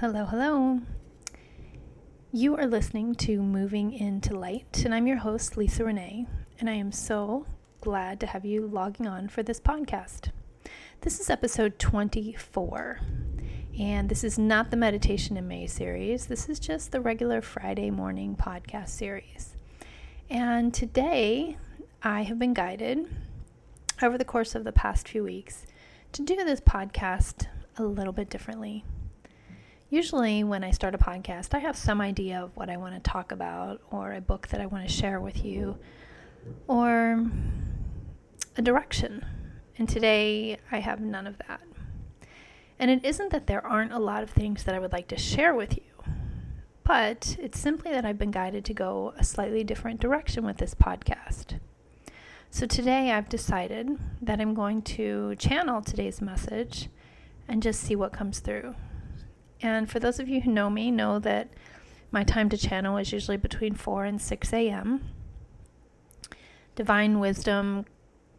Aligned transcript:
Hello, 0.00 0.26
hello. 0.26 0.80
You 2.30 2.54
are 2.54 2.66
listening 2.66 3.14
to 3.14 3.40
Moving 3.40 3.94
into 3.94 4.38
Light, 4.38 4.82
and 4.84 4.94
I'm 4.94 5.06
your 5.06 5.16
host, 5.16 5.56
Lisa 5.56 5.86
Renee, 5.86 6.26
and 6.60 6.68
I 6.68 6.74
am 6.74 6.92
so 6.92 7.46
glad 7.80 8.20
to 8.20 8.26
have 8.26 8.44
you 8.44 8.66
logging 8.66 9.06
on 9.06 9.30
for 9.30 9.42
this 9.42 9.58
podcast. 9.58 10.32
This 11.00 11.18
is 11.18 11.30
episode 11.30 11.78
24, 11.78 13.00
and 13.78 14.10
this 14.10 14.22
is 14.22 14.38
not 14.38 14.70
the 14.70 14.76
Meditation 14.76 15.38
in 15.38 15.48
May 15.48 15.66
series. 15.66 16.26
This 16.26 16.46
is 16.50 16.60
just 16.60 16.92
the 16.92 17.00
regular 17.00 17.40
Friday 17.40 17.90
morning 17.90 18.36
podcast 18.36 18.90
series. 18.90 19.54
And 20.28 20.74
today, 20.74 21.56
I 22.02 22.24
have 22.24 22.38
been 22.38 22.52
guided 22.52 23.08
over 24.02 24.18
the 24.18 24.26
course 24.26 24.54
of 24.54 24.64
the 24.64 24.72
past 24.72 25.08
few 25.08 25.24
weeks 25.24 25.64
to 26.12 26.20
do 26.20 26.36
this 26.36 26.60
podcast 26.60 27.46
a 27.78 27.84
little 27.84 28.12
bit 28.12 28.28
differently 28.28 28.84
usually 29.90 30.44
when 30.44 30.64
I 30.64 30.70
start 30.70 30.94
a 30.94 30.98
podcast, 30.98 31.54
I 31.54 31.58
have 31.58 31.76
some 31.76 32.00
idea 32.00 32.40
of 32.40 32.56
what 32.56 32.70
I 32.70 32.76
want 32.76 32.94
to 32.94 33.10
talk 33.10 33.32
about, 33.32 33.80
or 33.90 34.12
a 34.12 34.20
book 34.20 34.48
that 34.48 34.60
I 34.60 34.66
want 34.66 34.86
to 34.86 34.92
share 34.92 35.20
with 35.20 35.44
you, 35.44 35.78
or 36.66 37.24
a 38.56 38.62
direction. 38.62 39.24
And 39.78 39.88
today 39.88 40.58
I 40.72 40.80
have 40.80 41.00
none 41.00 41.26
of 41.26 41.38
that. 41.46 41.60
And 42.78 42.90
it 42.90 43.04
isn't 43.04 43.30
that 43.30 43.46
there 43.46 43.66
aren't 43.66 43.92
a 43.92 43.98
lot 43.98 44.22
of 44.22 44.30
things 44.30 44.64
that 44.64 44.74
I 44.74 44.78
would 44.78 44.92
like 44.92 45.08
to 45.08 45.16
share 45.16 45.54
with 45.54 45.76
you, 45.76 46.12
but 46.84 47.36
it's 47.40 47.58
simply 47.58 47.90
that 47.92 48.04
I've 48.04 48.18
been 48.18 48.30
guided 48.30 48.64
to 48.66 48.74
go 48.74 49.14
a 49.16 49.24
slightly 49.24 49.64
different 49.64 50.00
direction 50.00 50.44
with 50.44 50.58
this 50.58 50.74
podcast. 50.74 51.58
So 52.50 52.66
today 52.66 53.12
I've 53.12 53.28
decided 53.28 53.98
that 54.22 54.40
I'm 54.40 54.54
going 54.54 54.82
to 54.82 55.34
channel 55.36 55.82
today's 55.82 56.20
message 56.20 56.88
and 57.48 57.62
just 57.62 57.80
see 57.80 57.96
what 57.96 58.12
comes 58.12 58.40
through. 58.40 58.74
And 59.62 59.90
for 59.90 59.98
those 59.98 60.20
of 60.20 60.28
you 60.28 60.40
who 60.40 60.50
know 60.50 60.70
me, 60.70 60.90
know 60.90 61.18
that 61.20 61.48
my 62.10 62.24
time 62.24 62.48
to 62.50 62.56
channel 62.56 62.96
is 62.98 63.12
usually 63.12 63.36
between 63.36 63.74
4 63.74 64.04
and 64.04 64.20
6 64.20 64.52
a.m. 64.52 65.10
Divine 66.74 67.18
wisdom 67.18 67.86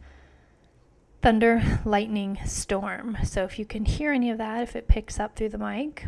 thunder 1.22 1.82
lightning 1.86 2.38
storm. 2.46 3.18
So 3.24 3.44
if 3.44 3.58
you 3.58 3.66
can 3.66 3.86
hear 3.86 4.12
any 4.12 4.30
of 4.30 4.38
that, 4.40 4.64
if 4.64 4.76
it 4.76 4.88
picks 4.88 5.20
up 5.20 5.36
through 5.36 5.50
the 5.50 5.58
mic, 5.58 6.08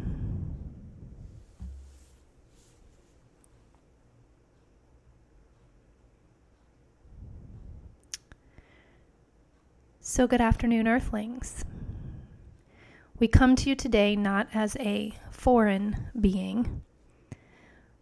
So, 10.13 10.27
good 10.27 10.41
afternoon, 10.41 10.89
Earthlings. 10.89 11.65
We 13.21 13.29
come 13.29 13.55
to 13.55 13.69
you 13.69 13.77
today 13.77 14.17
not 14.17 14.49
as 14.53 14.77
a 14.81 15.15
foreign 15.31 16.09
being, 16.21 16.83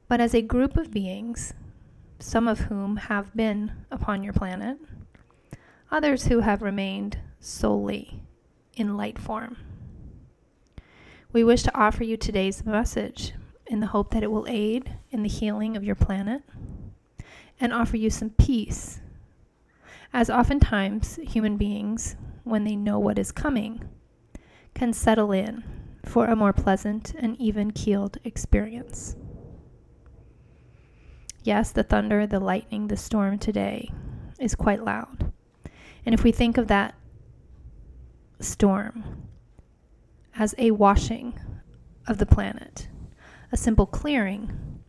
but 0.08 0.18
as 0.18 0.34
a 0.34 0.40
group 0.40 0.78
of 0.78 0.90
beings, 0.90 1.52
some 2.18 2.48
of 2.48 2.60
whom 2.60 2.96
have 2.96 3.36
been 3.36 3.72
upon 3.90 4.22
your 4.22 4.32
planet, 4.32 4.78
others 5.90 6.28
who 6.28 6.40
have 6.40 6.62
remained 6.62 7.18
solely 7.40 8.22
in 8.74 8.96
light 8.96 9.18
form. 9.18 9.58
We 11.34 11.44
wish 11.44 11.62
to 11.64 11.78
offer 11.78 12.04
you 12.04 12.16
today's 12.16 12.64
message 12.64 13.34
in 13.66 13.80
the 13.80 13.88
hope 13.88 14.12
that 14.12 14.22
it 14.22 14.30
will 14.30 14.46
aid 14.48 14.94
in 15.10 15.22
the 15.22 15.28
healing 15.28 15.76
of 15.76 15.84
your 15.84 15.94
planet 15.94 16.40
and 17.60 17.70
offer 17.70 17.98
you 17.98 18.08
some 18.08 18.30
peace 18.30 19.00
as 20.12 20.30
oftentimes 20.30 21.18
human 21.22 21.56
beings, 21.56 22.16
when 22.44 22.64
they 22.64 22.76
know 22.76 22.98
what 22.98 23.18
is 23.18 23.30
coming, 23.30 23.86
can 24.74 24.92
settle 24.92 25.32
in 25.32 25.62
for 26.04 26.26
a 26.26 26.36
more 26.36 26.52
pleasant 26.52 27.14
and 27.18 27.36
even 27.38 27.70
keeled 27.70 28.16
experience. 28.24 29.16
Yes, 31.42 31.72
the 31.72 31.82
thunder, 31.82 32.26
the 32.26 32.40
lightning, 32.40 32.88
the 32.88 32.96
storm 32.96 33.38
today 33.38 33.90
is 34.38 34.54
quite 34.54 34.84
loud. 34.84 35.32
And 36.06 36.14
if 36.14 36.24
we 36.24 36.32
think 36.32 36.56
of 36.56 36.68
that 36.68 36.94
storm 38.40 39.28
as 40.36 40.54
a 40.58 40.70
washing 40.70 41.38
of 42.06 42.18
the 42.18 42.26
planet, 42.26 42.88
a 43.52 43.56
simple 43.56 43.86
clearing, 43.86 44.80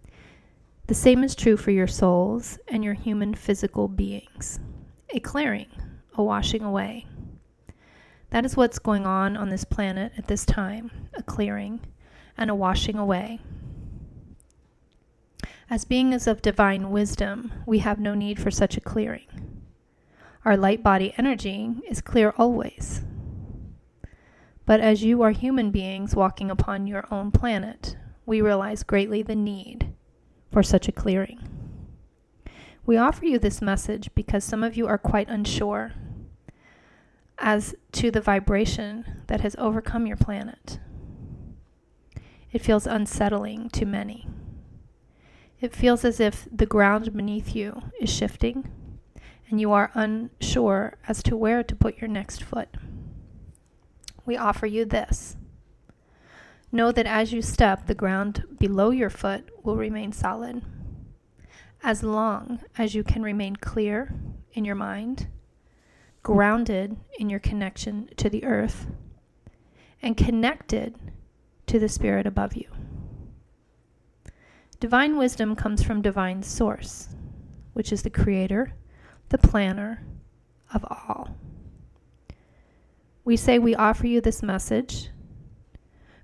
the 0.88 0.94
same 0.96 1.24
is 1.24 1.36
true 1.36 1.57
for 1.57 1.71
your 1.71 1.88
souls 1.88 2.57
and 2.68 2.83
your 2.83 2.94
human 2.94 3.33
physical 3.33 3.88
beings 3.88 4.60
a 5.11 5.19
clearing, 5.19 5.69
a 6.15 6.23
washing 6.23 6.63
away. 6.63 7.07
That 8.29 8.45
is 8.45 8.56
what's 8.56 8.79
going 8.79 9.06
on 9.06 9.35
on 9.35 9.50
this 9.50 9.63
planet 9.63 10.11
at 10.17 10.27
this 10.27 10.45
time 10.45 10.91
a 11.15 11.23
clearing 11.23 11.81
and 12.38 12.50
a 12.50 12.56
washing 12.56 12.97
away. 12.97 13.39
As 15.69 15.85
beings 15.85 16.27
of 16.27 16.41
divine 16.41 16.89
wisdom, 16.89 17.51
we 17.65 17.79
have 17.79 18.00
no 18.00 18.13
need 18.13 18.39
for 18.39 18.51
such 18.51 18.77
a 18.77 18.81
clearing. 18.81 19.27
Our 20.45 20.57
light 20.57 20.83
body 20.83 21.13
energy 21.17 21.75
is 21.89 22.01
clear 22.01 22.33
always. 22.38 23.01
But 24.65 24.79
as 24.79 25.03
you 25.03 25.21
are 25.23 25.31
human 25.31 25.71
beings 25.71 26.15
walking 26.15 26.51
upon 26.51 26.88
your 26.88 27.06
own 27.11 27.31
planet, 27.31 27.97
we 28.25 28.41
realize 28.41 28.83
greatly 28.83 29.23
the 29.23 29.35
need 29.35 29.91
for 30.51 30.63
such 30.63 30.88
a 30.88 30.91
clearing. 30.91 31.58
We 32.89 32.97
offer 32.97 33.24
you 33.24 33.38
this 33.38 33.62
message 33.62 34.09
because 34.15 34.44
some 34.44 34.63
of 34.63 34.75
you 34.75 34.88
are 34.88 34.97
quite 34.97 35.30
unsure 35.30 35.91
as 37.38 37.75
to 37.91 38.09
the 38.09 38.19
vibration 38.19 39.21
that 39.27 39.41
has 39.41 39.56
overcome 39.59 40.07
your 40.07 40.18
planet. 40.18 40.80
It 42.51 42.63
feels 42.63 42.88
unsettling 42.88 43.69
to 43.74 43.86
many. 43.86 44.27
It 45.62 45.75
feels 45.75 46.03
as 46.03 46.19
if 46.19 46.47
the 46.51 46.65
ground 46.65 47.15
beneath 47.15 47.56
you 47.56 47.80
is 48.01 48.09
shifting 48.09 48.71
and 49.51 49.62
you 49.62 49.71
are 49.71 49.92
unsure 49.94 50.97
as 51.07 51.21
to 51.21 51.38
where 51.38 51.62
to 51.62 51.75
put 51.75 52.01
your 52.01 52.07
next 52.07 52.42
foot. 52.42 52.69
We 54.25 54.35
offer 54.35 54.65
you 54.65 54.83
this. 54.83 55.38
Know 56.71 56.92
that 56.94 57.06
as 57.06 57.33
you 57.33 57.44
step, 57.44 57.85
the 57.85 57.94
ground 57.94 58.45
below 58.57 58.89
your 58.89 59.12
foot 59.12 59.47
will 59.63 59.75
remain 59.77 60.12
solid. 60.12 60.63
As 61.81 62.04
long 62.04 62.60
as 62.78 62.94
you 62.94 63.04
can 63.04 63.24
remain 63.24 63.56
clear 63.56 64.14
in 64.54 64.66
your 64.66 64.76
mind, 64.76 65.28
grounded 66.24 66.98
in 67.18 67.30
your 67.30 67.40
connection 67.40 68.10
to 68.18 68.30
the 68.30 68.44
earth, 68.44 68.88
and 70.02 70.18
connected 70.18 70.96
to 71.68 71.80
the 71.80 71.90
spirit 71.90 72.26
above 72.26 72.56
you. 72.56 72.70
Divine 74.80 75.18
wisdom 75.18 75.56
comes 75.56 75.84
from 75.84 76.02
divine 76.02 76.42
source, 76.44 77.10
which 77.74 77.92
is 77.92 78.04
the 78.04 78.10
creator, 78.10 78.74
the 79.30 79.38
planner 79.38 80.06
of 80.74 80.86
all. 80.86 81.38
We 83.24 83.38
say 83.38 83.60
we 83.60 83.76
offer 83.76 84.08
you 84.08 84.22
this 84.22 84.42
message, 84.42 85.10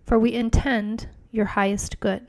for 0.05 0.17
we 0.17 0.33
intend 0.33 1.09
your 1.31 1.45
highest 1.45 1.99
good. 1.99 2.27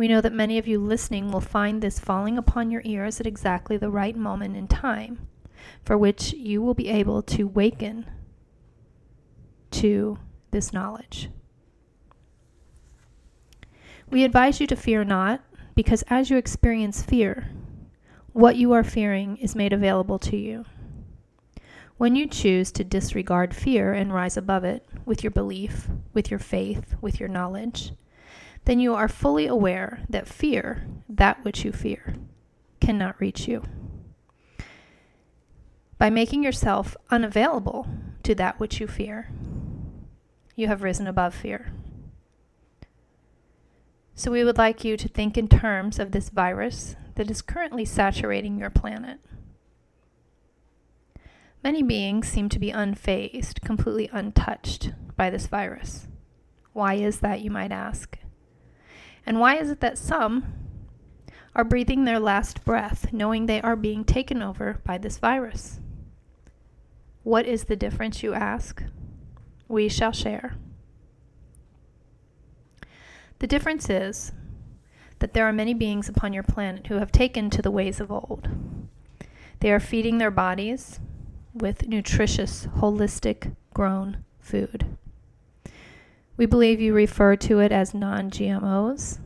We 0.00 0.08
know 0.08 0.22
that 0.22 0.32
many 0.32 0.56
of 0.56 0.66
you 0.66 0.78
listening 0.78 1.30
will 1.30 1.42
find 1.42 1.82
this 1.82 2.00
falling 2.00 2.38
upon 2.38 2.70
your 2.70 2.80
ears 2.86 3.20
at 3.20 3.26
exactly 3.26 3.76
the 3.76 3.90
right 3.90 4.16
moment 4.16 4.56
in 4.56 4.66
time, 4.66 5.28
for 5.84 5.98
which 5.98 6.32
you 6.32 6.62
will 6.62 6.72
be 6.72 6.88
able 6.88 7.20
to 7.24 7.46
waken 7.46 8.06
to 9.72 10.16
this 10.52 10.72
knowledge. 10.72 11.28
We 14.08 14.24
advise 14.24 14.58
you 14.58 14.66
to 14.68 14.74
fear 14.74 15.04
not, 15.04 15.42
because 15.74 16.02
as 16.08 16.30
you 16.30 16.38
experience 16.38 17.02
fear, 17.02 17.50
what 18.32 18.56
you 18.56 18.72
are 18.72 18.82
fearing 18.82 19.36
is 19.36 19.54
made 19.54 19.74
available 19.74 20.18
to 20.20 20.36
you. 20.38 20.64
When 21.98 22.16
you 22.16 22.26
choose 22.26 22.72
to 22.72 22.84
disregard 22.84 23.54
fear 23.54 23.92
and 23.92 24.14
rise 24.14 24.38
above 24.38 24.64
it 24.64 24.88
with 25.04 25.22
your 25.22 25.30
belief, 25.30 25.90
with 26.14 26.30
your 26.30 26.40
faith, 26.40 26.94
with 27.02 27.20
your 27.20 27.28
knowledge, 27.28 27.92
then 28.70 28.78
you 28.78 28.94
are 28.94 29.08
fully 29.08 29.48
aware 29.48 29.98
that 30.08 30.28
fear, 30.28 30.86
that 31.08 31.44
which 31.44 31.64
you 31.64 31.72
fear, 31.72 32.14
cannot 32.80 33.20
reach 33.20 33.48
you. 33.48 33.64
By 35.98 36.08
making 36.08 36.44
yourself 36.44 36.96
unavailable 37.10 37.88
to 38.22 38.32
that 38.36 38.60
which 38.60 38.78
you 38.78 38.86
fear, 38.86 39.32
you 40.54 40.68
have 40.68 40.84
risen 40.84 41.08
above 41.08 41.34
fear. 41.34 41.72
So 44.14 44.30
we 44.30 44.44
would 44.44 44.56
like 44.56 44.84
you 44.84 44.96
to 44.98 45.08
think 45.08 45.36
in 45.36 45.48
terms 45.48 45.98
of 45.98 46.12
this 46.12 46.28
virus 46.28 46.94
that 47.16 47.28
is 47.28 47.42
currently 47.42 47.84
saturating 47.84 48.56
your 48.56 48.70
planet. 48.70 49.18
Many 51.64 51.82
beings 51.82 52.28
seem 52.28 52.48
to 52.50 52.60
be 52.60 52.70
unfazed, 52.70 53.62
completely 53.62 54.08
untouched 54.12 54.92
by 55.16 55.28
this 55.28 55.48
virus. 55.48 56.06
Why 56.72 56.94
is 56.94 57.18
that, 57.18 57.40
you 57.40 57.50
might 57.50 57.72
ask? 57.72 58.16
And 59.30 59.38
why 59.38 59.58
is 59.58 59.70
it 59.70 59.78
that 59.78 59.96
some 59.96 60.44
are 61.54 61.62
breathing 61.62 62.04
their 62.04 62.18
last 62.18 62.64
breath 62.64 63.12
knowing 63.12 63.46
they 63.46 63.62
are 63.62 63.76
being 63.76 64.04
taken 64.04 64.42
over 64.42 64.80
by 64.84 64.98
this 64.98 65.18
virus? 65.18 65.78
What 67.22 67.46
is 67.46 67.62
the 67.62 67.76
difference, 67.76 68.24
you 68.24 68.34
ask? 68.34 68.82
We 69.68 69.88
shall 69.88 70.10
share. 70.10 70.56
The 73.38 73.46
difference 73.46 73.88
is 73.88 74.32
that 75.20 75.32
there 75.32 75.46
are 75.46 75.52
many 75.52 75.74
beings 75.74 76.08
upon 76.08 76.32
your 76.32 76.42
planet 76.42 76.88
who 76.88 76.96
have 76.96 77.12
taken 77.12 77.50
to 77.50 77.62
the 77.62 77.70
ways 77.70 78.00
of 78.00 78.10
old. 78.10 78.48
They 79.60 79.70
are 79.70 79.78
feeding 79.78 80.18
their 80.18 80.32
bodies 80.32 80.98
with 81.54 81.86
nutritious, 81.86 82.66
holistic, 82.78 83.54
grown 83.74 84.24
food. 84.40 84.96
We 86.40 86.46
believe 86.46 86.80
you 86.80 86.94
refer 86.94 87.36
to 87.36 87.58
it 87.58 87.70
as 87.70 87.92
non 87.92 88.30
GMOs, 88.30 89.18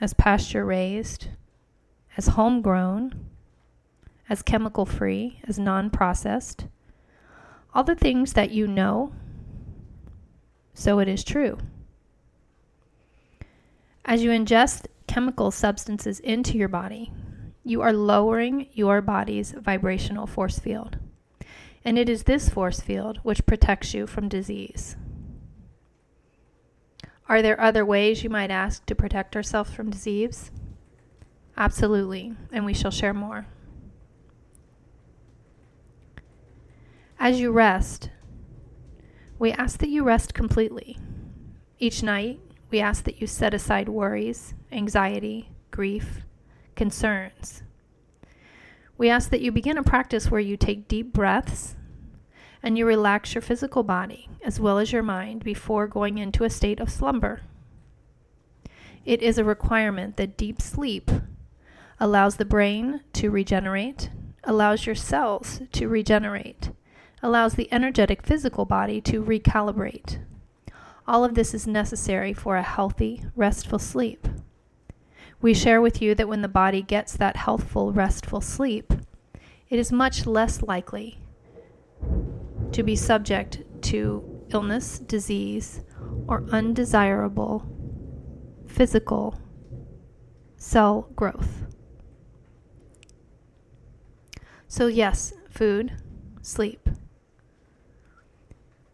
as 0.00 0.14
pasture 0.14 0.64
raised, 0.64 1.26
as 2.16 2.28
homegrown, 2.28 3.26
as 4.28 4.40
chemical 4.40 4.86
free, 4.86 5.40
as 5.48 5.58
non 5.58 5.90
processed. 5.90 6.66
All 7.74 7.82
the 7.82 7.96
things 7.96 8.34
that 8.34 8.52
you 8.52 8.68
know, 8.68 9.12
so 10.72 11.00
it 11.00 11.08
is 11.08 11.24
true. 11.24 11.58
As 14.04 14.22
you 14.22 14.30
ingest 14.30 14.86
chemical 15.08 15.50
substances 15.50 16.20
into 16.20 16.56
your 16.56 16.68
body, 16.68 17.12
you 17.64 17.82
are 17.82 17.92
lowering 17.92 18.68
your 18.72 19.02
body's 19.02 19.50
vibrational 19.50 20.28
force 20.28 20.60
field. 20.60 20.96
And 21.84 21.98
it 21.98 22.08
is 22.08 22.22
this 22.22 22.48
force 22.48 22.78
field 22.78 23.18
which 23.24 23.46
protects 23.46 23.94
you 23.94 24.06
from 24.06 24.28
disease. 24.28 24.94
Are 27.30 27.42
there 27.42 27.60
other 27.60 27.86
ways 27.86 28.24
you 28.24 28.28
might 28.28 28.50
ask 28.50 28.84
to 28.86 28.96
protect 28.96 29.36
ourselves 29.36 29.70
from 29.70 29.88
disease? 29.88 30.50
Absolutely, 31.56 32.34
and 32.50 32.66
we 32.66 32.74
shall 32.74 32.90
share 32.90 33.14
more. 33.14 33.46
As 37.20 37.38
you 37.38 37.52
rest, 37.52 38.10
we 39.38 39.52
ask 39.52 39.78
that 39.78 39.90
you 39.90 40.02
rest 40.02 40.34
completely. 40.34 40.98
Each 41.78 42.02
night, 42.02 42.40
we 42.68 42.80
ask 42.80 43.04
that 43.04 43.20
you 43.20 43.28
set 43.28 43.54
aside 43.54 43.88
worries, 43.88 44.54
anxiety, 44.72 45.52
grief, 45.70 46.22
concerns. 46.74 47.62
We 48.98 49.08
ask 49.08 49.30
that 49.30 49.40
you 49.40 49.52
begin 49.52 49.78
a 49.78 49.84
practice 49.84 50.32
where 50.32 50.40
you 50.40 50.56
take 50.56 50.88
deep 50.88 51.12
breaths 51.12 51.76
and 52.62 52.76
you 52.76 52.86
relax 52.86 53.34
your 53.34 53.42
physical 53.42 53.82
body 53.82 54.28
as 54.42 54.60
well 54.60 54.78
as 54.78 54.92
your 54.92 55.02
mind 55.02 55.44
before 55.44 55.86
going 55.86 56.18
into 56.18 56.44
a 56.44 56.50
state 56.50 56.80
of 56.80 56.90
slumber. 56.90 57.40
It 59.04 59.22
is 59.22 59.38
a 59.38 59.44
requirement 59.44 60.16
that 60.16 60.36
deep 60.36 60.60
sleep 60.60 61.10
allows 61.98 62.36
the 62.36 62.44
brain 62.44 63.00
to 63.14 63.30
regenerate, 63.30 64.10
allows 64.44 64.86
your 64.86 64.94
cells 64.94 65.60
to 65.72 65.88
regenerate, 65.88 66.70
allows 67.22 67.54
the 67.54 67.72
energetic 67.72 68.22
physical 68.22 68.64
body 68.64 69.00
to 69.02 69.22
recalibrate. 69.22 70.18
All 71.06 71.24
of 71.24 71.34
this 71.34 71.54
is 71.54 71.66
necessary 71.66 72.32
for 72.32 72.56
a 72.56 72.62
healthy, 72.62 73.24
restful 73.34 73.78
sleep. 73.78 74.28
We 75.42 75.54
share 75.54 75.80
with 75.80 76.02
you 76.02 76.14
that 76.14 76.28
when 76.28 76.42
the 76.42 76.48
body 76.48 76.82
gets 76.82 77.16
that 77.16 77.36
healthful, 77.36 77.92
restful 77.92 78.42
sleep, 78.42 78.92
it 79.70 79.78
is 79.78 79.90
much 79.90 80.26
less 80.26 80.62
likely 80.62 81.18
to 82.72 82.82
be 82.82 82.96
subject 82.96 83.62
to 83.82 84.46
illness, 84.52 84.98
disease, 84.98 85.82
or 86.26 86.44
undesirable 86.50 87.66
physical 88.66 89.40
cell 90.56 91.08
growth. 91.16 91.64
So, 94.68 94.86
yes, 94.86 95.32
food, 95.48 95.92
sleep. 96.42 96.88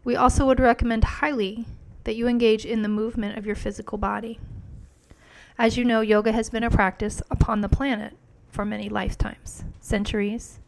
We 0.03 0.15
also 0.15 0.45
would 0.45 0.59
recommend 0.59 1.03
highly 1.03 1.65
that 2.05 2.15
you 2.15 2.27
engage 2.27 2.65
in 2.65 2.81
the 2.81 2.89
movement 2.89 3.37
of 3.37 3.45
your 3.45 3.55
physical 3.55 3.97
body. 3.97 4.39
As 5.57 5.77
you 5.77 5.83
know, 5.83 6.01
yoga 6.01 6.31
has 6.31 6.49
been 6.49 6.63
a 6.63 6.69
practice 6.69 7.21
upon 7.29 7.61
the 7.61 7.69
planet 7.69 8.13
for 8.49 8.63
many 8.63 8.89
lifetimes, 8.89 9.63
centuries, 9.79 10.59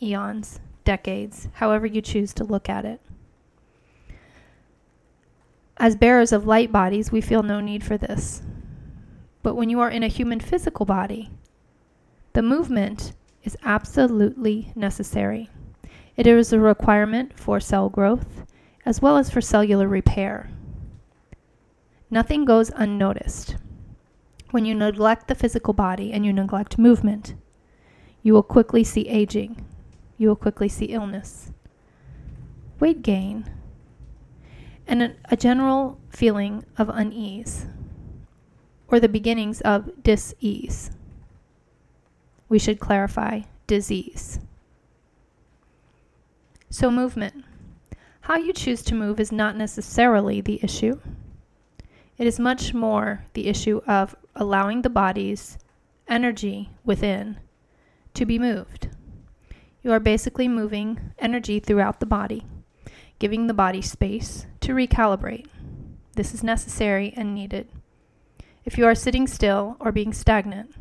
eons, 0.00 0.60
decades, 0.86 1.48
however 1.54 1.84
you 1.84 2.00
choose 2.00 2.32
to 2.32 2.44
look 2.44 2.70
at 2.70 2.86
it. 2.86 3.02
As 5.76 5.94
bearers 5.94 6.32
of 6.32 6.46
light 6.46 6.72
bodies, 6.72 7.12
we 7.12 7.20
feel 7.20 7.42
no 7.42 7.60
need 7.60 7.84
for 7.84 7.98
this. 7.98 8.40
But 9.42 9.56
when 9.56 9.68
you 9.68 9.80
are 9.80 9.90
in 9.90 10.02
a 10.02 10.08
human 10.08 10.40
physical 10.40 10.86
body, 10.86 11.30
the 12.32 12.40
movement 12.40 13.12
is 13.42 13.58
absolutely 13.62 14.72
necessary. 14.74 15.50
It 16.16 16.26
is 16.26 16.52
a 16.52 16.58
requirement 16.58 17.38
for 17.38 17.60
cell 17.60 17.90
growth 17.90 18.46
as 18.86 19.02
well 19.02 19.18
as 19.18 19.30
for 19.30 19.40
cellular 19.40 19.86
repair. 19.86 20.48
Nothing 22.10 22.44
goes 22.44 22.70
unnoticed. 22.74 23.56
When 24.52 24.64
you 24.64 24.74
neglect 24.74 25.28
the 25.28 25.34
physical 25.34 25.74
body 25.74 26.12
and 26.12 26.24
you 26.24 26.32
neglect 26.32 26.78
movement, 26.78 27.34
you 28.22 28.32
will 28.32 28.44
quickly 28.44 28.84
see 28.84 29.08
aging. 29.08 29.66
You 30.18 30.28
will 30.28 30.36
quickly 30.36 30.68
see 30.68 30.86
illness, 30.86 31.52
weight 32.80 33.02
gain, 33.02 33.50
and 34.86 35.02
a, 35.02 35.16
a 35.30 35.36
general 35.36 35.98
feeling 36.08 36.64
of 36.78 36.88
unease 36.88 37.66
or 38.88 39.00
the 39.00 39.08
beginnings 39.08 39.60
of 39.62 40.02
dis-ease. 40.02 40.90
We 42.48 42.58
should 42.58 42.78
clarify 42.78 43.42
disease. 43.66 44.38
So, 46.70 46.90
movement. 46.90 47.44
How 48.22 48.36
you 48.36 48.52
choose 48.52 48.82
to 48.82 48.94
move 48.94 49.20
is 49.20 49.30
not 49.30 49.56
necessarily 49.56 50.40
the 50.40 50.60
issue. 50.62 51.00
It 52.18 52.26
is 52.26 52.40
much 52.40 52.74
more 52.74 53.24
the 53.34 53.46
issue 53.46 53.80
of 53.86 54.16
allowing 54.34 54.82
the 54.82 54.90
body's 54.90 55.58
energy 56.08 56.70
within 56.84 57.38
to 58.14 58.24
be 58.24 58.38
moved. 58.38 58.88
You 59.86 59.92
are 59.92 60.00
basically 60.00 60.48
moving 60.48 61.12
energy 61.16 61.60
throughout 61.60 62.00
the 62.00 62.06
body, 62.06 62.44
giving 63.20 63.46
the 63.46 63.54
body 63.54 63.80
space 63.80 64.44
to 64.58 64.72
recalibrate. 64.72 65.46
This 66.16 66.34
is 66.34 66.42
necessary 66.42 67.14
and 67.16 67.32
needed. 67.32 67.68
If 68.64 68.76
you 68.76 68.84
are 68.84 68.96
sitting 68.96 69.28
still 69.28 69.76
or 69.78 69.92
being 69.92 70.12
stagnant, 70.12 70.74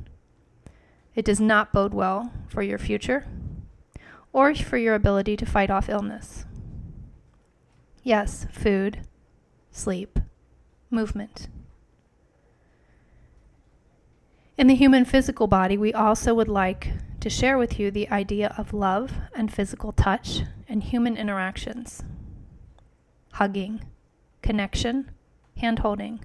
it 1.14 1.24
does 1.24 1.40
not 1.40 1.72
bode 1.72 1.94
well 1.94 2.34
for 2.48 2.64
your 2.64 2.80
future 2.80 3.28
or 4.34 4.56
for 4.56 4.78
your 4.78 4.96
ability 4.96 5.38
to 5.38 5.46
fight 5.46 5.70
off 5.70 5.88
illness. 5.88 6.46
Yes, 8.02 8.48
food, 8.52 9.02
sleep, 9.70 10.18
movement. 10.90 11.48
In 14.58 14.66
the 14.66 14.74
human 14.74 15.06
physical 15.06 15.46
body, 15.46 15.78
we 15.78 15.94
also 15.94 16.34
would 16.34 16.50
like 16.50 16.94
to 17.26 17.30
share 17.32 17.58
with 17.58 17.80
you 17.80 17.90
the 17.90 18.08
idea 18.10 18.54
of 18.56 18.72
love 18.72 19.12
and 19.34 19.52
physical 19.52 19.92
touch 19.92 20.44
and 20.70 20.84
human 20.84 21.18
interactions. 21.18 22.04
Hugging, 23.32 23.84
connection, 24.44 25.10
hand 25.58 25.80
holding, 25.80 26.24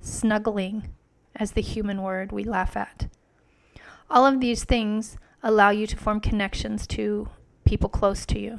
snuggling, 0.00 0.88
as 1.36 1.52
the 1.52 1.60
human 1.60 2.02
word 2.02 2.32
we 2.32 2.44
laugh 2.44 2.78
at. 2.78 3.08
All 4.08 4.24
of 4.24 4.40
these 4.40 4.64
things 4.64 5.18
allow 5.42 5.68
you 5.68 5.86
to 5.86 5.96
form 5.98 6.18
connections 6.18 6.86
to 6.86 7.28
people 7.66 7.90
close 7.90 8.24
to 8.24 8.40
you. 8.40 8.58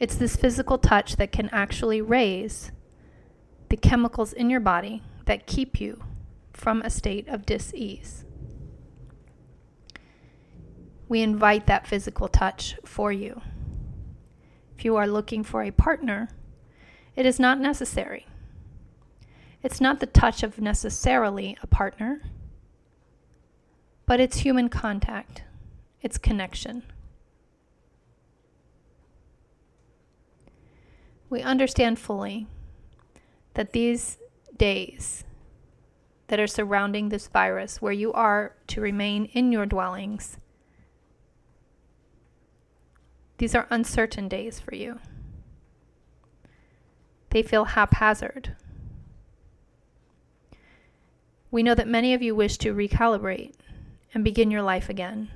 It's 0.00 0.16
this 0.16 0.34
physical 0.34 0.76
touch 0.76 1.14
that 1.18 1.30
can 1.30 1.48
actually 1.50 2.00
raise 2.00 2.72
the 3.68 3.76
chemicals 3.76 4.32
in 4.32 4.50
your 4.50 4.58
body 4.58 5.04
that 5.26 5.46
keep 5.46 5.80
you 5.80 6.02
from 6.52 6.82
a 6.82 6.90
state 6.90 7.28
of 7.28 7.46
dis-ease. 7.46 8.24
We 11.08 11.22
invite 11.22 11.66
that 11.66 11.86
physical 11.86 12.28
touch 12.28 12.76
for 12.84 13.10
you. 13.10 13.40
If 14.76 14.84
you 14.84 14.96
are 14.96 15.06
looking 15.06 15.42
for 15.42 15.62
a 15.62 15.70
partner, 15.70 16.28
it 17.16 17.26
is 17.26 17.40
not 17.40 17.58
necessary. 17.58 18.26
It's 19.62 19.80
not 19.80 20.00
the 20.00 20.06
touch 20.06 20.42
of 20.42 20.60
necessarily 20.60 21.56
a 21.62 21.66
partner, 21.66 22.22
but 24.06 24.20
it's 24.20 24.38
human 24.38 24.68
contact, 24.68 25.42
it's 26.00 26.18
connection. 26.18 26.84
We 31.28 31.42
understand 31.42 31.98
fully 31.98 32.46
that 33.54 33.72
these 33.72 34.18
days 34.56 35.24
that 36.28 36.38
are 36.38 36.46
surrounding 36.46 37.08
this 37.08 37.26
virus, 37.26 37.82
where 37.82 37.92
you 37.92 38.12
are 38.12 38.54
to 38.68 38.80
remain 38.80 39.24
in 39.26 39.50
your 39.50 39.66
dwellings, 39.66 40.36
these 43.38 43.54
are 43.54 43.66
uncertain 43.70 44.28
days 44.28 44.60
for 44.60 44.74
you. 44.74 44.98
They 47.30 47.42
feel 47.42 47.66
haphazard. 47.66 48.56
We 51.50 51.62
know 51.62 51.74
that 51.74 51.88
many 51.88 52.14
of 52.14 52.22
you 52.22 52.34
wish 52.34 52.58
to 52.58 52.74
recalibrate 52.74 53.54
and 54.12 54.24
begin 54.24 54.50
your 54.50 54.62
life 54.62 54.88
again, 54.88 55.30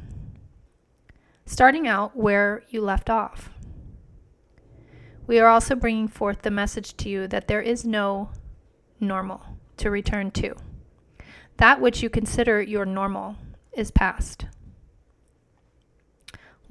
starting 1.47 1.87
out 1.87 2.17
where 2.17 2.63
you 2.69 2.83
left 2.83 3.09
off. 3.09 3.51
We 5.27 5.39
are 5.39 5.49
also 5.49 5.75
bringing 5.75 6.09
forth 6.09 6.43
the 6.43 6.51
message 6.51 6.97
to 6.99 7.09
you 7.09 7.27
that 7.29 7.49
there 7.49 7.63
is 7.63 7.85
no 7.85 8.31
normal 8.99 9.41
to 9.79 9.91
return 9.91 10.31
to. 10.33 10.55
That 11.59 11.81
which 11.81 12.03
you 12.03 12.11
consider 12.11 12.61
your 12.61 12.85
normal 12.85 13.37
is 13.73 13.91
past. 13.91 14.47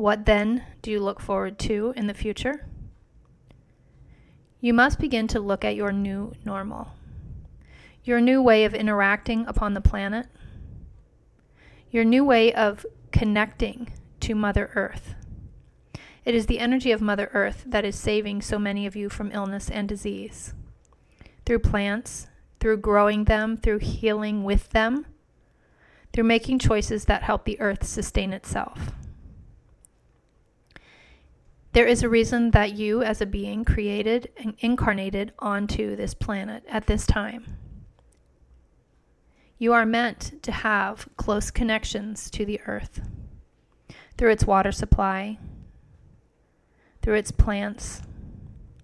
What 0.02 0.26
then 0.26 0.64
do 0.82 0.90
you 0.90 1.00
look 1.00 1.20
forward 1.20 1.60
to 1.60 1.94
in 1.96 2.08
the 2.08 2.16
future? 2.16 2.66
You 4.60 4.74
must 4.74 4.98
begin 4.98 5.28
to 5.28 5.40
look 5.40 5.64
at 5.64 5.76
your 5.76 5.92
new 5.92 6.34
normal, 6.44 6.96
your 8.04 8.20
new 8.20 8.42
way 8.42 8.66
of 8.66 8.74
interacting 8.74 9.46
upon 9.46 9.76
the 9.76 9.80
planet, 9.80 10.26
your 11.92 12.04
new 12.04 12.26
way 12.26 12.52
of 12.52 12.84
connecting 13.12 13.94
to 14.22 14.34
Mother 14.34 14.72
Earth. 14.74 15.14
It 16.26 16.34
is 16.34 16.48
the 16.48 16.58
energy 16.58 16.92
of 16.92 17.00
Mother 17.00 17.30
Earth 17.32 17.64
that 17.68 17.86
is 17.86 17.96
saving 17.96 18.42
so 18.42 18.58
many 18.58 18.88
of 18.88 18.96
you 18.96 19.08
from 19.08 19.32
illness 19.32 19.70
and 19.70 19.88
disease. 19.88 20.56
Through 21.46 21.60
plants, 21.60 22.26
through 22.60 22.78
growing 22.78 23.26
them, 23.26 23.56
through 23.56 23.78
healing 23.78 24.44
with 24.44 24.72
them, 24.72 25.06
through 26.12 26.24
making 26.24 26.58
choices 26.58 27.06
that 27.06 27.22
help 27.22 27.46
the 27.46 27.62
earth 27.62 27.86
sustain 27.86 28.34
itself. 28.34 28.94
There 31.74 31.88
is 31.88 32.04
a 32.04 32.10
reason 32.10 32.52
that 32.52 32.74
you, 32.74 33.02
as 33.02 33.22
a 33.22 33.26
being, 33.26 33.64
created 33.64 34.30
and 34.38 34.56
incarnated 34.60 35.32
onto 35.40 35.96
this 35.96 36.14
planet 36.14 36.64
at 36.68 36.88
this 36.88 37.06
time. 37.06 37.58
You 39.58 39.74
are 39.74 39.86
meant 39.86 40.42
to 40.44 40.52
have 40.52 41.08
close 41.18 41.52
connections 41.52 42.30
to 42.32 42.46
the 42.46 42.60
earth 42.68 43.02
through 44.18 44.32
its 44.32 44.46
water 44.46 44.72
supply, 44.72 45.38
through 47.02 47.16
its 47.16 47.32
plants, 47.32 48.02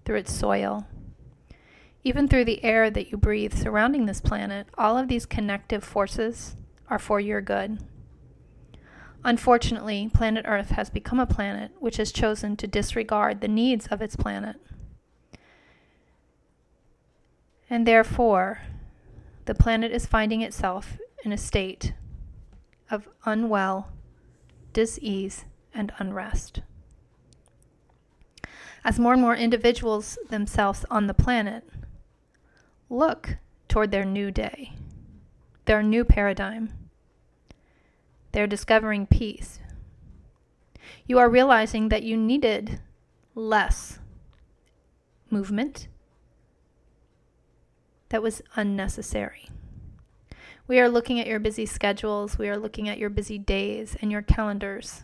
through 0.04 0.16
its 0.16 0.32
soil 0.32 0.86
even 2.08 2.28
through 2.28 2.44
the 2.44 2.64
air 2.64 2.90
that 2.90 3.10
you 3.10 3.18
breathe 3.18 3.54
surrounding 3.54 4.06
this 4.06 4.20
planet, 4.20 4.66
all 4.78 4.96
of 4.96 5.08
these 5.08 5.26
connective 5.26 5.84
forces 5.84 6.56
are 6.88 6.98
for 6.98 7.20
your 7.20 7.40
good. 7.40 7.78
Unfortunately, 9.24 10.08
planet 10.12 10.44
Earth 10.48 10.70
has 10.70 10.90
become 10.90 11.18
a 11.18 11.26
planet 11.26 11.72
which 11.80 11.96
has 11.96 12.12
chosen 12.12 12.56
to 12.56 12.66
disregard 12.66 13.40
the 13.40 13.48
needs 13.48 13.86
of 13.88 14.00
its 14.00 14.16
planet. 14.16 14.56
And 17.68 17.86
therefore, 17.86 18.62
the 19.44 19.54
planet 19.54 19.92
is 19.92 20.06
finding 20.06 20.40
itself 20.42 20.98
in 21.24 21.32
a 21.32 21.38
state 21.38 21.92
of 22.90 23.08
unwell, 23.24 23.92
dis-ease, 24.72 25.44
and 25.74 25.92
unrest. 25.98 26.62
As 28.84 28.98
more 28.98 29.12
and 29.12 29.20
more 29.20 29.36
individuals 29.36 30.18
themselves 30.30 30.86
on 30.90 31.08
the 31.08 31.14
planet 31.14 31.64
look 32.88 33.36
toward 33.68 33.90
their 33.90 34.04
new 34.04 34.30
day, 34.30 34.72
their 35.66 35.82
new 35.82 36.04
paradigm. 36.04 36.72
They're 38.32 38.46
discovering 38.46 39.06
peace. 39.06 39.60
You 41.06 41.18
are 41.18 41.28
realizing 41.28 41.88
that 41.88 42.02
you 42.02 42.16
needed 42.16 42.80
less 43.34 43.98
movement 45.30 45.88
that 48.08 48.22
was 48.22 48.42
unnecessary. 48.56 49.48
We 50.66 50.80
are 50.80 50.88
looking 50.88 51.18
at 51.18 51.26
your 51.26 51.38
busy 51.38 51.66
schedules, 51.66 52.38
we 52.38 52.48
are 52.48 52.58
looking 52.58 52.88
at 52.88 52.98
your 52.98 53.10
busy 53.10 53.38
days 53.38 53.96
and 54.00 54.12
your 54.12 54.22
calendars 54.22 55.02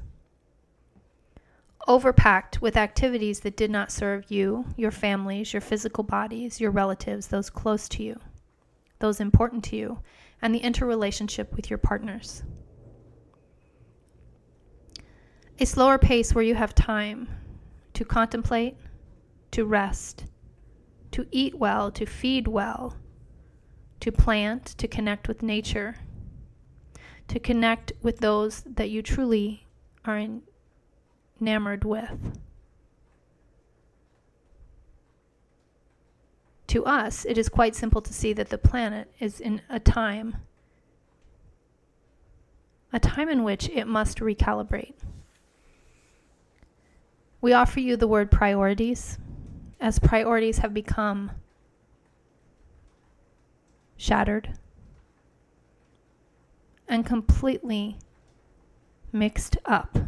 overpacked 1.87 2.61
with 2.61 2.77
activities 2.77 3.41
that 3.41 3.57
did 3.57 3.71
not 3.71 3.93
serve 3.93 4.31
you, 4.31 4.65
your 4.77 4.91
families, 4.91 5.53
your 5.53 5.61
physical 5.61 6.05
bodies, 6.05 6.61
your 6.61 6.71
relatives, 6.71 7.27
those 7.27 7.51
close 7.51 7.89
to 7.91 8.03
you, 8.03 8.19
those 9.01 9.21
important 9.21 9.63
to 9.65 9.77
you, 9.77 9.99
and 10.41 10.55
the 10.55 10.61
interrelationship 10.61 11.55
with 11.55 11.71
your 11.71 11.79
partners. 11.79 12.43
A 15.61 15.67
slower 15.67 15.99
pace 15.99 16.35
where 16.35 16.43
you 16.43 16.57
have 16.57 16.75
time 16.75 17.29
to 17.93 18.05
contemplate, 18.05 18.77
to 19.53 19.65
rest, 19.65 20.25
to 21.13 21.29
eat 21.31 21.55
well, 21.55 21.93
to 21.93 22.05
feed 22.05 22.49
well, 22.49 22.97
to 24.01 24.11
plant, 24.11 24.67
to 24.79 24.89
connect 24.89 25.29
with 25.29 25.45
nature, 25.45 25.97
to 27.29 27.39
connect 27.39 27.93
with 28.03 28.19
those 28.19 28.63
that 28.63 28.91
you 28.91 29.01
truly 29.01 29.69
are 30.05 30.27
enamored 31.41 31.85
with. 31.85 32.41
To 36.67 36.85
us, 36.85 37.25
it 37.25 37.39
is 37.39 37.49
quite 37.49 37.77
simple 37.77 38.03
to 38.03 38.13
see 38.13 38.33
that 38.33 38.49
the 38.49 38.59
planet 38.59 39.13
is 39.21 39.39
in 39.39 39.63
a 39.71 39.79
time, 39.79 40.37
a 42.93 42.99
time 42.99 43.29
in 43.29 43.45
which 43.45 43.69
it 43.69 43.87
must 43.87 44.19
recalibrate. 44.19 44.95
We 47.45 47.53
offer 47.53 47.79
you 47.79 47.99
the 47.99 48.09
word 48.09 48.31
priorities, 48.31 49.19
as 49.79 49.99
priorities 49.99 50.61
have 50.61 50.73
become 50.73 51.31
shattered 53.99 54.59
and 56.89 57.05
completely 57.05 57.99
mixed 59.13 59.59
up. 59.67 59.99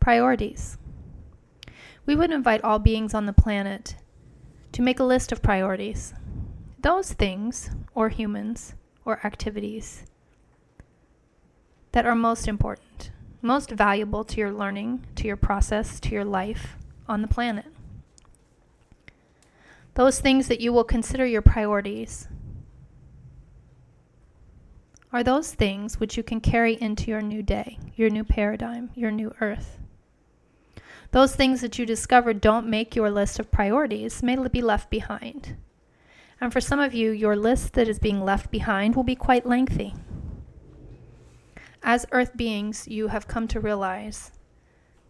Priorities. 0.00 0.76
We 2.04 2.16
would 2.16 2.32
invite 2.32 2.64
all 2.64 2.80
beings 2.80 3.14
on 3.14 3.26
the 3.26 3.32
planet 3.32 3.94
to 4.72 4.82
make 4.82 4.98
a 4.98 5.04
list 5.04 5.30
of 5.30 5.40
priorities. 5.40 6.14
Those 6.80 7.12
things, 7.12 7.70
or 7.94 8.08
humans 8.08 8.74
or 9.04 9.24
activities 9.24 10.04
that 11.92 12.06
are 12.06 12.16
most 12.16 12.48
important, 12.48 13.12
most 13.42 13.70
valuable 13.70 14.24
to 14.24 14.36
your 14.38 14.52
learning, 14.52 15.04
to 15.16 15.26
your 15.26 15.36
process, 15.36 16.00
to 16.00 16.10
your 16.10 16.24
life 16.24 16.76
on 17.08 17.22
the 17.22 17.28
planet. 17.28 17.66
Those 19.94 20.20
things 20.20 20.48
that 20.48 20.60
you 20.60 20.72
will 20.72 20.84
consider 20.84 21.24
your 21.24 21.42
priorities 21.42 22.28
are 25.12 25.24
those 25.24 25.54
things 25.54 25.98
which 25.98 26.16
you 26.16 26.22
can 26.22 26.40
carry 26.40 26.74
into 26.74 27.10
your 27.10 27.22
new 27.22 27.42
day, 27.42 27.78
your 27.94 28.10
new 28.10 28.24
paradigm, 28.24 28.90
your 28.94 29.10
new 29.10 29.34
earth. 29.40 29.78
Those 31.12 31.34
things 31.34 31.62
that 31.62 31.78
you 31.78 31.86
discover 31.86 32.34
don't 32.34 32.66
make 32.66 32.94
your 32.94 33.10
list 33.10 33.38
of 33.38 33.50
priorities 33.50 34.22
may 34.22 34.36
be 34.48 34.60
left 34.60 34.90
behind. 34.90 35.56
And 36.40 36.52
for 36.52 36.60
some 36.60 36.80
of 36.80 36.92
you, 36.92 37.12
your 37.12 37.36
list 37.36 37.72
that 37.72 37.88
is 37.88 37.98
being 37.98 38.22
left 38.22 38.50
behind 38.50 38.94
will 38.94 39.04
be 39.04 39.16
quite 39.16 39.46
lengthy. 39.46 39.94
As 41.88 42.04
earth 42.10 42.36
beings, 42.36 42.88
you 42.88 43.06
have 43.06 43.28
come 43.28 43.46
to 43.46 43.60
realize 43.60 44.32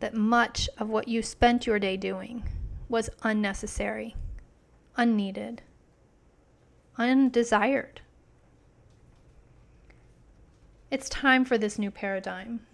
that 0.00 0.12
much 0.12 0.68
of 0.76 0.90
what 0.90 1.08
you 1.08 1.22
spent 1.22 1.66
your 1.66 1.78
day 1.78 1.96
doing 1.96 2.46
was 2.86 3.08
unnecessary, 3.22 4.14
unneeded, 4.94 5.62
undesired. 6.98 8.02
It's 10.90 11.08
time 11.08 11.46
for 11.46 11.56
this 11.56 11.78
new 11.78 11.90
paradigm. 11.90 12.66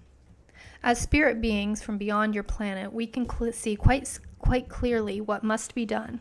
As 0.83 0.99
spirit 0.99 1.41
beings 1.41 1.81
from 1.81 1.97
beyond 1.97 2.35
your 2.35 2.43
planet, 2.43 2.93
we 2.93 3.07
can 3.07 3.31
cl- 3.31 3.53
see 3.53 3.77
quite, 3.77 4.19
quite 4.41 4.69
clearly 4.69 5.21
what 5.21 5.45
must 5.45 5.77
be 5.77 5.87
done. 5.87 6.21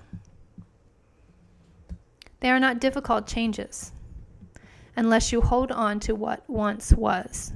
They 2.42 2.52
are 2.52 2.60
not 2.60 2.80
difficult 2.80 3.26
changes 3.26 3.92
unless 4.96 5.32
you 5.32 5.42
hold 5.42 5.72
on 5.72 6.00
to 6.02 6.14
what 6.14 6.48
once 6.48 6.94
was 6.94 7.54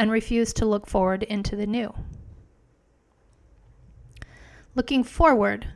and 0.00 0.10
refuse 0.10 0.54
to 0.54 0.64
look 0.64 0.86
forward 0.86 1.22
into 1.24 1.54
the 1.54 1.66
new. 1.66 1.92
Looking 4.74 5.04
forward 5.04 5.66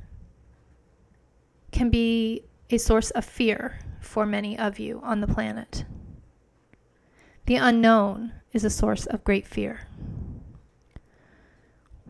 can 1.72 1.90
be 1.90 2.44
a 2.70 2.78
source 2.78 3.10
of 3.10 3.26
fear 3.26 3.78
for 4.00 4.24
many 4.24 4.58
of 4.58 4.78
you 4.78 5.02
on 5.04 5.20
the 5.20 5.26
planet. 5.26 5.84
The 7.44 7.56
unknown 7.56 8.32
is 8.54 8.64
a 8.64 8.70
source 8.70 9.04
of 9.04 9.24
great 9.24 9.46
fear. 9.46 9.88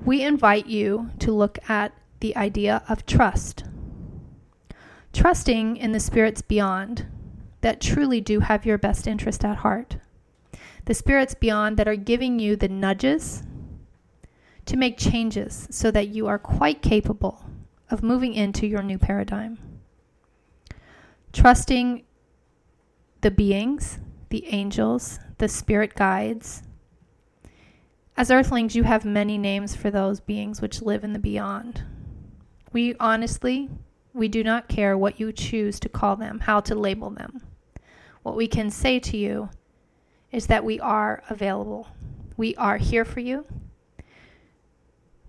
We 0.05 0.23
invite 0.23 0.67
you 0.67 1.11
to 1.19 1.33
look 1.33 1.59
at 1.69 1.95
the 2.21 2.37
idea 2.37 2.85
of 2.89 3.07
trust. 3.07 3.65
Trusting 5.13 5.79
in 5.79 5.91
the 5.91 5.99
spirits 5.99 6.43
beyond 6.43 7.07
that 7.63 7.81
truly 7.81 8.21
do 8.21 8.39
have 8.39 8.65
your 8.65 8.79
best 8.79 9.09
interest 9.09 9.45
at 9.45 9.57
heart. 9.57 9.97
The 10.87 10.95
spirits 10.95 11.35
beyond 11.35 11.77
that 11.79 11.89
are 11.89 11.97
giving 11.97 12.39
you 12.39 12.57
the 12.57 12.69
nudges 12.69 13.43
to 14.67 14.77
make 14.77 14.99
changes 14.99 15.67
so 15.71 15.91
that 15.91 16.09
you 16.09 16.27
are 16.27 16.39
quite 16.39 16.83
capable 16.83 17.45
of 17.91 18.03
moving 18.03 18.35
into 18.35 18.67
your 18.67 18.83
new 18.83 18.99
paradigm. 18.99 19.59
Trusting 21.33 22.05
the 23.21 23.31
beings, 23.31 23.99
the 24.29 24.47
angels, 24.49 25.19
the 25.39 25.49
spirit 25.49 25.95
guides. 25.95 26.63
As 28.17 28.31
earthlings, 28.31 28.77
you 28.77 28.85
have 28.85 29.05
many 29.05 29.39
names 29.39 29.75
for 29.75 29.91
those 29.91 30.21
beings 30.21 30.61
which 30.61 30.83
live 30.83 31.03
in 31.03 31.13
the 31.13 31.19
beyond. 31.19 31.83
We 32.73 32.95
honestly, 33.01 33.71
we 34.13 34.29
do 34.29 34.45
not 34.45 34.69
care 34.69 34.97
what 34.97 35.19
you 35.19 35.33
choose 35.33 35.81
to 35.81 35.89
call 35.89 36.17
them, 36.17 36.41
how 36.41 36.61
to 36.61 36.75
label 36.75 37.11
them. 37.11 37.41
What 38.23 38.37
we 38.37 38.47
can 38.47 38.71
say 38.71 38.99
to 39.01 39.17
you 39.17 39.51
is 40.35 40.49
that 40.49 40.65
we 40.65 40.81
are 40.81 41.23
available. 41.31 41.89
We 42.37 42.55
are 42.57 42.79
here 42.79 43.05
for 43.05 43.21
you. 43.21 43.47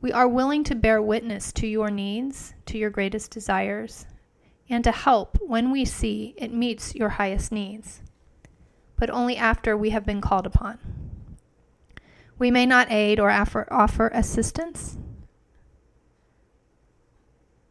We 0.01 0.11
are 0.11 0.27
willing 0.27 0.63
to 0.65 0.75
bear 0.75 1.01
witness 1.01 1.51
to 1.53 1.67
your 1.67 1.89
needs, 1.89 2.53
to 2.65 2.77
your 2.77 2.89
greatest 2.89 3.31
desires, 3.31 4.05
and 4.69 4.83
to 4.83 4.91
help 4.91 5.37
when 5.41 5.71
we 5.71 5.85
see 5.85 6.33
it 6.37 6.51
meets 6.51 6.95
your 6.95 7.09
highest 7.09 7.51
needs 7.51 8.01
but 8.97 9.09
only 9.09 9.37
after 9.37 9.75
we 9.75 9.89
have 9.89 10.05
been 10.05 10.21
called 10.21 10.45
upon. 10.45 10.79
We 12.37 12.51
may 12.51 12.65
not 12.65 12.91
aid 12.91 13.19
or 13.19 13.29
offer, 13.29 13.67
offer 13.71 14.09
assistance 14.13 14.97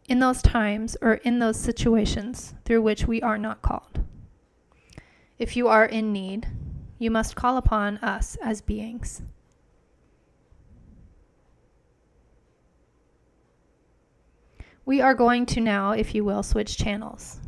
in 0.09 0.19
those 0.19 0.43
times 0.43 0.97
or 1.01 1.15
in 1.15 1.39
those 1.39 1.59
situations 1.59 2.55
through 2.65 2.83
which 2.83 3.07
we 3.07 3.23
are 3.23 3.39
not 3.39 3.63
called. 3.63 4.05
If 5.39 5.57
you 5.57 5.69
are 5.69 5.85
in 5.85 6.13
need, 6.13 6.49
you 6.99 7.11
must 7.11 7.37
call 7.37 7.57
upon 7.57 7.99
us 7.99 8.37
as 8.43 8.61
beings. 8.61 9.23
We 14.87 15.01
are 15.01 15.15
going 15.15 15.47
to 15.47 15.61
now, 15.61 15.93
if 15.93 16.15
you 16.15 16.25
will, 16.25 16.43
switch 16.43 16.77
channels. 16.77 17.41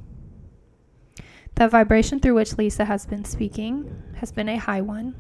The 1.55 1.69
vibration 1.69 2.21
through 2.21 2.35
which 2.35 2.59
Lisa 2.59 2.85
has 2.85 3.07
been 3.07 3.25
speaking 3.25 4.03
has 4.17 4.33
been 4.33 4.49
a 4.49 4.57
high 4.57 4.81
one. 4.81 5.15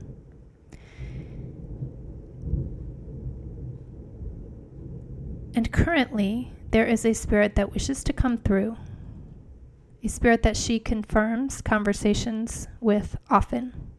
And 5.55 5.73
currently, 5.73 6.53
there 6.71 6.85
is 6.85 7.07
a 7.07 7.15
spirit 7.15 7.55
that 7.55 7.73
wishes 7.73 8.05
to 8.05 8.12
come 8.12 8.37
through, 8.37 8.77
a 10.03 10.09
spirit 10.09 10.43
that 10.43 10.57
she 10.57 10.79
confirms 10.79 11.62
conversations 11.62 12.69
with 12.81 13.17
often. 13.31 13.95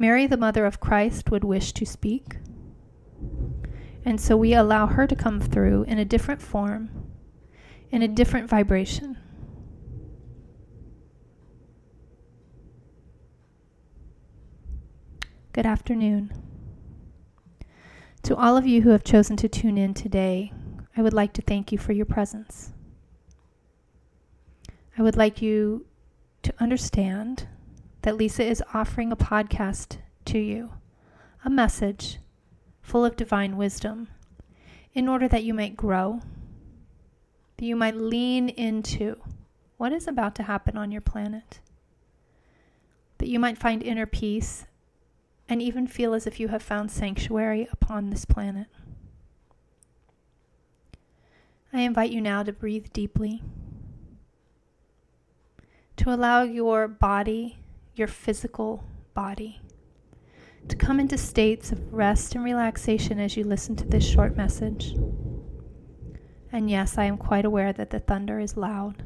Mary, 0.00 0.26
the 0.26 0.38
mother 0.38 0.64
of 0.64 0.80
Christ, 0.80 1.30
would 1.30 1.44
wish 1.44 1.74
to 1.74 1.84
speak. 1.84 2.38
And 4.02 4.18
so 4.18 4.34
we 4.34 4.54
allow 4.54 4.86
her 4.86 5.06
to 5.06 5.14
come 5.14 5.42
through 5.42 5.82
in 5.82 5.98
a 5.98 6.06
different 6.06 6.40
form, 6.40 6.88
in 7.90 8.00
a 8.00 8.08
different 8.08 8.48
vibration. 8.48 9.18
Good 15.52 15.66
afternoon. 15.66 16.32
To 18.22 18.34
all 18.34 18.56
of 18.56 18.66
you 18.66 18.80
who 18.80 18.90
have 18.90 19.04
chosen 19.04 19.36
to 19.36 19.50
tune 19.50 19.76
in 19.76 19.92
today, 19.92 20.50
I 20.96 21.02
would 21.02 21.12
like 21.12 21.34
to 21.34 21.42
thank 21.42 21.72
you 21.72 21.76
for 21.76 21.92
your 21.92 22.06
presence. 22.06 22.72
I 24.96 25.02
would 25.02 25.18
like 25.18 25.42
you 25.42 25.84
to 26.44 26.54
understand 26.58 27.48
that 28.02 28.16
Lisa 28.16 28.44
is 28.44 28.62
offering 28.72 29.12
a 29.12 29.16
podcast 29.16 29.98
to 30.26 30.38
you, 30.38 30.72
a 31.44 31.50
message 31.50 32.18
full 32.80 33.04
of 33.04 33.16
divine 33.16 33.56
wisdom, 33.56 34.08
in 34.94 35.08
order 35.08 35.28
that 35.28 35.44
you 35.44 35.54
might 35.54 35.76
grow, 35.76 36.20
that 37.56 37.64
you 37.64 37.76
might 37.76 37.94
lean 37.94 38.48
into 38.48 39.16
what 39.76 39.92
is 39.92 40.08
about 40.08 40.34
to 40.34 40.42
happen 40.42 40.76
on 40.76 40.90
your 40.90 41.00
planet, 41.00 41.60
that 43.18 43.28
you 43.28 43.38
might 43.38 43.58
find 43.58 43.82
inner 43.82 44.06
peace 44.06 44.66
and 45.48 45.60
even 45.60 45.86
feel 45.86 46.14
as 46.14 46.26
if 46.26 46.40
you 46.40 46.48
have 46.48 46.62
found 46.62 46.90
sanctuary 46.90 47.68
upon 47.72 48.10
this 48.10 48.24
planet. 48.24 48.66
I 51.72 51.82
invite 51.82 52.10
you 52.10 52.20
now 52.20 52.42
to 52.42 52.52
breathe 52.52 52.86
deeply, 52.92 53.42
to 55.96 56.12
allow 56.12 56.42
your 56.42 56.88
body, 56.88 57.59
your 58.00 58.08
physical 58.08 58.82
body, 59.14 59.60
to 60.66 60.74
come 60.74 60.98
into 60.98 61.16
states 61.16 61.70
of 61.70 61.94
rest 61.94 62.34
and 62.34 62.42
relaxation 62.42 63.20
as 63.20 63.36
you 63.36 63.44
listen 63.44 63.76
to 63.76 63.86
this 63.86 64.04
short 64.04 64.36
message. 64.36 64.96
And 66.50 66.68
yes, 66.68 66.98
I 66.98 67.04
am 67.04 67.16
quite 67.16 67.44
aware 67.44 67.72
that 67.72 67.90
the 67.90 68.00
thunder 68.00 68.40
is 68.40 68.56
loud. 68.56 69.04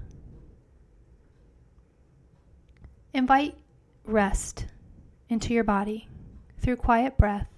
Invite 3.12 3.56
rest 4.04 4.66
into 5.28 5.52
your 5.52 5.64
body 5.64 6.08
through 6.58 6.76
quiet 6.76 7.18
breath. 7.18 7.48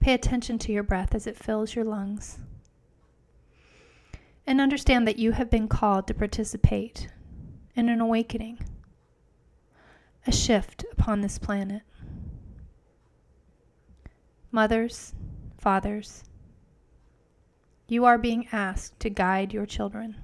Pay 0.00 0.14
attention 0.14 0.58
to 0.58 0.72
your 0.72 0.82
breath 0.82 1.14
as 1.14 1.26
it 1.26 1.36
fills 1.36 1.74
your 1.74 1.84
lungs. 1.84 2.38
And 4.46 4.60
understand 4.60 5.06
that 5.06 5.18
you 5.18 5.32
have 5.32 5.50
been 5.50 5.68
called 5.68 6.06
to 6.08 6.14
participate 6.14 7.08
in 7.76 7.88
an 7.88 8.00
awakening, 8.00 8.58
a 10.26 10.32
shift 10.32 10.84
upon 10.92 11.20
this 11.20 11.38
planet 11.38 11.82
mothers, 14.52 15.14
fathers, 15.58 16.24
you 17.86 18.04
are 18.04 18.18
being 18.18 18.48
asked 18.50 18.98
to 18.98 19.08
guide 19.08 19.52
your 19.52 19.66
children. 19.66 20.16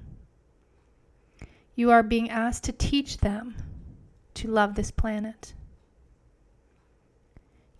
You 1.75 1.91
are 1.91 2.03
being 2.03 2.29
asked 2.29 2.65
to 2.65 2.73
teach 2.73 3.19
them 3.19 3.55
to 4.33 4.49
love 4.49 4.75
this 4.75 4.91
planet. 4.91 5.53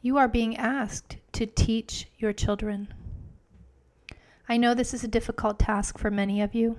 You 0.01 0.17
are 0.17 0.29
being 0.29 0.55
asked 0.55 1.17
to 1.33 1.45
teach 1.45 2.07
your 2.17 2.31
children 2.31 2.93
I 4.49 4.55
know 4.55 4.73
this 4.73 4.93
is 4.93 5.03
a 5.03 5.09
difficult 5.09 5.59
task 5.59 5.97
for 5.97 6.09
many 6.09 6.41
of 6.41 6.55
you. 6.55 6.77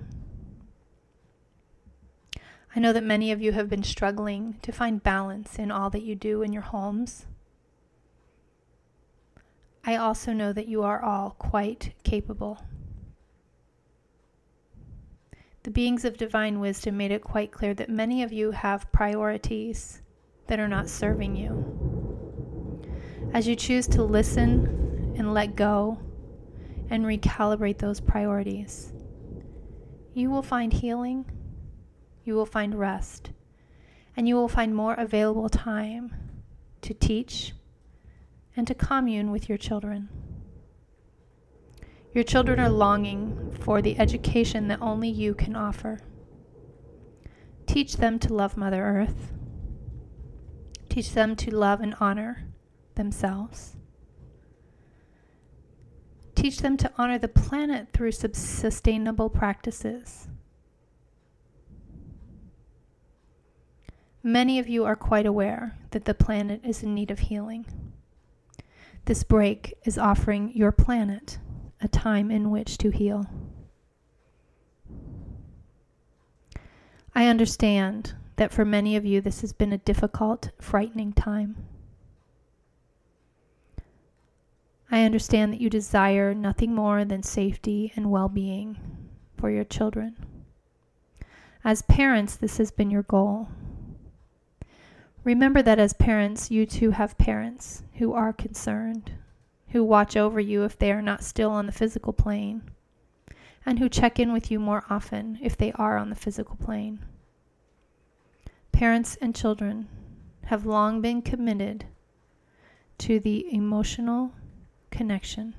I 2.75 2.79
know 2.79 2.93
that 2.93 3.03
many 3.03 3.31
of 3.31 3.41
you 3.41 3.51
have 3.53 3.67
been 3.69 3.83
struggling 3.83 4.57
to 4.61 4.71
find 4.71 5.01
balance 5.01 5.57
in 5.57 5.71
all 5.71 5.89
that 5.89 6.03
you 6.03 6.15
do 6.15 6.43
in 6.43 6.53
your 6.53 6.61
homes. 6.61 7.25
I 9.83 9.95
also 9.95 10.33
know 10.33 10.53
that 10.53 10.67
you 10.67 10.83
are 10.83 11.01
all 11.01 11.31
quite 11.39 11.93
capable. 12.03 12.63
The 15.63 15.71
beings 15.71 16.05
of 16.05 16.17
divine 16.17 16.59
wisdom 16.59 16.95
made 16.95 17.11
it 17.11 17.23
quite 17.23 17.51
clear 17.51 17.73
that 17.73 17.89
many 17.89 18.21
of 18.23 18.31
you 18.31 18.51
have 18.51 18.91
priorities 18.91 20.01
that 20.47 20.59
are 20.59 20.67
not 20.67 20.89
serving 20.89 21.35
you. 21.35 22.85
As 23.33 23.47
you 23.47 23.55
choose 23.55 23.87
to 23.87 24.03
listen 24.03 25.15
and 25.17 25.33
let 25.33 25.55
go 25.55 25.99
and 26.89 27.03
recalibrate 27.03 27.79
those 27.79 27.99
priorities, 27.99 28.93
you 30.13 30.29
will 30.29 30.41
find 30.41 30.71
healing 30.71 31.25
you 32.23 32.35
will 32.35 32.45
find 32.45 32.77
rest, 32.77 33.31
and 34.15 34.27
you 34.27 34.35
will 34.35 34.47
find 34.47 34.75
more 34.75 34.93
available 34.93 35.49
time 35.49 36.13
to 36.81 36.93
teach 36.93 37.53
and 38.55 38.67
to 38.67 38.73
commune 38.73 39.31
with 39.31 39.49
your 39.49 39.57
children. 39.57 40.09
Your 42.13 42.23
children 42.23 42.59
are 42.59 42.69
longing 42.69 43.55
for 43.61 43.81
the 43.81 43.99
education 43.99 44.67
that 44.67 44.81
only 44.81 45.09
you 45.09 45.33
can 45.33 45.55
offer. 45.55 45.99
Teach 47.67 47.97
them 47.97 48.17
to 48.19 48.33
love 48.33 48.57
Mother 48.57 48.83
Earth. 48.83 49.31
Teach 50.89 51.13
them 51.13 51.35
to 51.35 51.55
love 51.55 51.81
and 51.81 51.95
honor 51.99 52.47
themselves. 52.95 53.75
Teach 56.33 56.59
them 56.59 56.77
to 56.77 56.91
honor 56.97 57.19
the 57.19 57.27
planet 57.27 57.89
through 57.93 58.11
sustainable 58.11 59.29
practices. 59.29 60.27
Many 64.21 64.59
of 64.59 64.67
you 64.67 64.83
are 64.85 64.95
quite 64.95 65.25
aware 65.25 65.77
that 65.91 66.05
the 66.05 66.13
planet 66.13 66.61
is 66.63 66.83
in 66.83 66.93
need 66.93 67.09
of 67.09 67.19
healing. 67.19 67.65
This 69.05 69.23
break 69.23 69.75
is 69.85 69.97
offering 69.97 70.51
your 70.53 70.71
planet 70.71 71.39
a 71.81 71.87
time 71.87 72.29
in 72.29 72.51
which 72.51 72.77
to 72.79 72.89
heal. 72.89 73.25
I 77.15 77.27
understand 77.27 78.13
that 78.35 78.51
for 78.51 78.65
many 78.65 78.95
of 78.95 79.05
you 79.05 79.21
this 79.21 79.41
has 79.41 79.53
been 79.53 79.73
a 79.73 79.77
difficult, 79.77 80.51
frightening 80.59 81.13
time. 81.13 81.55
I 84.91 85.03
understand 85.03 85.53
that 85.53 85.61
you 85.61 85.69
desire 85.69 86.33
nothing 86.33 86.73
more 86.73 87.05
than 87.05 87.23
safety 87.23 87.93
and 87.95 88.11
well 88.11 88.29
being 88.29 88.77
for 89.37 89.49
your 89.49 89.63
children. 89.63 90.15
As 91.63 91.81
parents, 91.83 92.35
this 92.35 92.57
has 92.57 92.71
been 92.71 92.89
your 92.89 93.03
goal. 93.03 93.49
Remember 95.29 95.61
that 95.61 95.77
as 95.77 95.93
parents, 95.93 96.49
you 96.49 96.65
too 96.65 96.89
have 96.89 97.15
parents 97.19 97.83
who 97.99 98.13
are 98.13 98.33
concerned, 98.33 99.11
who 99.67 99.83
watch 99.83 100.17
over 100.17 100.39
you 100.39 100.63
if 100.63 100.75
they 100.75 100.91
are 100.91 101.03
not 101.03 101.23
still 101.23 101.51
on 101.51 101.67
the 101.67 101.71
physical 101.71 102.13
plane, 102.13 102.63
and 103.63 103.77
who 103.77 103.89
check 103.89 104.17
in 104.17 104.33
with 104.33 104.49
you 104.49 104.59
more 104.59 104.85
often 104.89 105.37
if 105.39 105.55
they 105.55 105.71
are 105.73 105.97
on 105.97 106.09
the 106.09 106.15
physical 106.15 106.55
plane. 106.55 107.05
Parents 108.71 109.19
and 109.21 109.35
children 109.35 109.87
have 110.45 110.65
long 110.65 110.99
been 110.99 111.21
committed 111.21 111.85
to 112.97 113.19
the 113.19 113.53
emotional 113.53 114.31
connection 114.89 115.53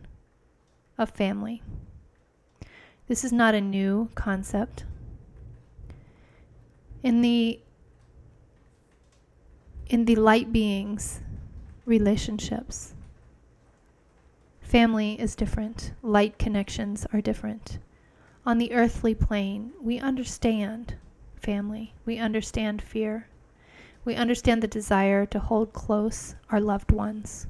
of 0.99 1.11
family. 1.11 1.63
This 3.07 3.23
is 3.23 3.33
not 3.33 3.55
a 3.55 3.61
new 3.61 4.11
concept. 4.17 4.83
In 7.05 7.23
the 7.23 7.61
in 9.91 10.05
the 10.05 10.15
light 10.15 10.53
beings 10.53 11.21
relationships. 11.85 12.95
Family 14.61 15.21
is 15.21 15.35
different, 15.35 15.91
light 16.01 16.39
connections 16.39 17.05
are 17.13 17.21
different. 17.21 17.81
On 18.47 18.59
the 18.59 18.73
earthly 18.73 19.17
plane, 19.17 19.73
we 19.83 19.99
understand 19.99 20.95
family, 21.35 21.93
we 22.07 22.19
understand 22.19 22.81
fear, 22.81 23.27
we 24.05 24.15
understand 24.15 24.63
the 24.63 24.69
desire 24.69 25.27
to 25.27 25.41
hold 25.41 25.73
close 25.73 26.37
our 26.51 26.61
loved 26.61 26.93
ones, 26.93 27.49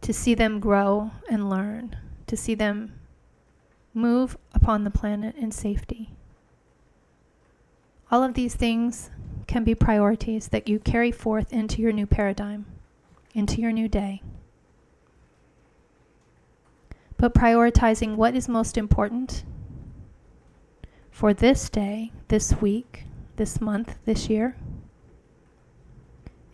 to 0.00 0.14
see 0.14 0.34
them 0.34 0.58
grow 0.58 1.10
and 1.28 1.50
learn, 1.50 1.96
to 2.26 2.34
see 2.34 2.54
them 2.54 2.98
move 3.92 4.38
upon 4.54 4.84
the 4.84 4.90
planet 4.90 5.36
in 5.36 5.52
safety. 5.52 6.12
All 8.10 8.22
of 8.22 8.34
these 8.34 8.54
things 8.54 9.10
can 9.46 9.64
be 9.64 9.74
priorities 9.74 10.48
that 10.48 10.68
you 10.68 10.78
carry 10.78 11.10
forth 11.10 11.52
into 11.52 11.82
your 11.82 11.92
new 11.92 12.06
paradigm, 12.06 12.66
into 13.34 13.60
your 13.60 13.72
new 13.72 13.88
day. 13.88 14.22
But 17.16 17.34
prioritizing 17.34 18.16
what 18.16 18.34
is 18.34 18.48
most 18.48 18.78
important 18.78 19.44
for 21.10 21.34
this 21.34 21.68
day, 21.68 22.12
this 22.28 22.60
week, 22.60 23.04
this 23.36 23.60
month, 23.60 23.98
this 24.04 24.30
year 24.30 24.56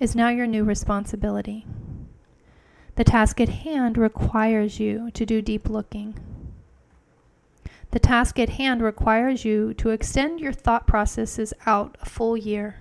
is 0.01 0.17
now 0.17 0.31
your 0.31 0.47
new 0.47 0.64
responsibility. 0.64 1.67
The 2.97 3.05
task 3.05 3.40
at 3.40 3.49
hand 3.49 3.99
requires 3.99 4.81
you 4.81 5.11
to 5.12 5.27
do 5.27 5.43
deep 5.43 5.69
looking 5.69 6.19
the 7.94 8.00
task 8.00 8.40
at 8.40 8.48
hand 8.48 8.83
requires 8.83 9.44
you 9.44 9.72
to 9.72 9.90
extend 9.90 10.40
your 10.40 10.52
thought 10.52 10.85
processes 10.85 11.54
out 11.64 11.96
a 12.02 12.04
full 12.04 12.37
year. 12.37 12.80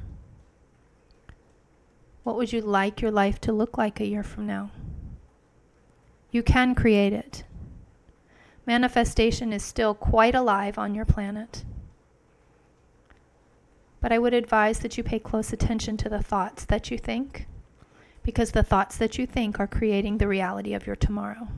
What 2.23 2.35
would 2.35 2.51
you 2.51 2.61
like 2.61 2.99
your 2.99 3.11
life 3.11 3.39
to 3.41 3.53
look 3.53 3.77
like 3.77 3.99
a 3.99 4.07
year 4.07 4.23
from 4.23 4.47
now? 4.47 4.71
You 6.31 6.41
can 6.41 6.73
create 6.73 7.13
it. 7.13 7.43
Manifestation 8.65 9.53
is 9.53 9.61
still 9.61 9.93
quite 9.93 10.33
alive 10.33 10.79
on 10.79 10.95
your 10.95 11.05
planet. 11.05 11.63
But 14.01 14.11
I 14.11 14.17
would 14.17 14.33
advise 14.33 14.79
that 14.79 14.97
you 14.97 15.03
pay 15.03 15.19
close 15.19 15.53
attention 15.53 15.95
to 15.97 16.09
the 16.09 16.23
thoughts 16.23 16.65
that 16.65 16.89
you 16.89 16.97
think, 16.97 17.45
because 18.23 18.53
the 18.53 18.63
thoughts 18.63 18.97
that 18.97 19.19
you 19.19 19.27
think 19.27 19.59
are 19.59 19.67
creating 19.67 20.17
the 20.17 20.27
reality 20.27 20.73
of 20.73 20.87
your 20.87 20.95
tomorrow. 20.95 21.49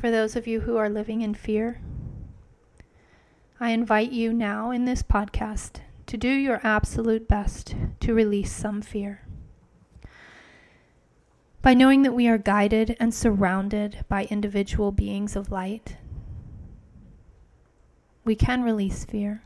For 0.00 0.10
those 0.10 0.36
of 0.36 0.46
you 0.46 0.60
who 0.60 0.76
are 0.76 0.90
living 0.90 1.22
in 1.22 1.32
fear, 1.32 1.80
I 3.58 3.70
invite 3.70 4.12
you 4.12 4.32
now 4.32 4.70
in 4.70 4.84
this 4.84 5.02
podcast 5.02 5.80
to 6.06 6.18
do 6.18 6.28
your 6.28 6.60
absolute 6.62 7.26
best 7.26 7.74
to 8.00 8.12
release 8.12 8.52
some 8.52 8.82
fear. 8.82 9.22
By 11.62 11.72
knowing 11.72 12.02
that 12.02 12.14
we 12.14 12.28
are 12.28 12.38
guided 12.38 12.94
and 13.00 13.12
surrounded 13.12 14.04
by 14.08 14.26
individual 14.26 14.92
beings 14.92 15.34
of 15.34 15.50
light, 15.50 15.96
we 18.24 18.36
can 18.36 18.62
release 18.62 19.04
fear. 19.04 19.42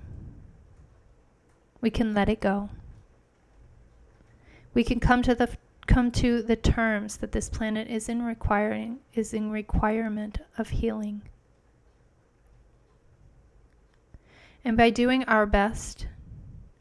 We 1.80 1.90
can 1.90 2.12
let 2.12 2.28
it 2.28 2.40
go. 2.40 2.70
We 4.74 4.82
can 4.82 4.98
come 4.98 5.22
to 5.22 5.34
the 5.34 5.56
come 5.90 6.12
to 6.12 6.40
the 6.40 6.54
terms 6.54 7.16
that 7.16 7.32
this 7.32 7.48
planet 7.48 7.88
is 7.88 8.08
in 8.08 8.22
requiring 8.22 9.00
is 9.12 9.34
in 9.34 9.50
requirement 9.50 10.38
of 10.56 10.70
healing. 10.70 11.20
And 14.64 14.76
by 14.76 14.90
doing 14.90 15.24
our 15.24 15.46
best 15.46 16.06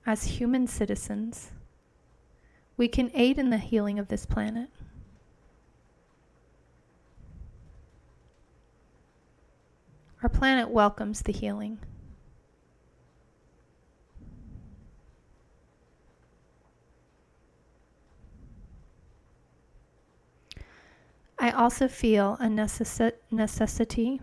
as 0.06 0.26
human 0.26 0.68
citizens, 0.68 1.52
we 2.78 2.88
can 2.88 3.10
aid 3.16 3.40
in 3.40 3.50
the 3.50 3.58
healing 3.58 3.98
of 3.98 4.10
this 4.10 4.28
planet. 4.28 4.70
Our 10.22 10.30
planet 10.30 10.70
welcomes 10.70 11.24
the 11.24 11.32
healing. 11.32 11.80
I 21.40 21.52
also 21.52 21.88
feel 21.88 22.38
a 22.42 22.48
necessi- 22.48 23.14
necessity 23.32 24.20